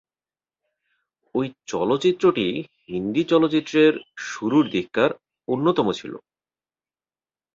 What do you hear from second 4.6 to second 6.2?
দিককার অন্যতম ছিল।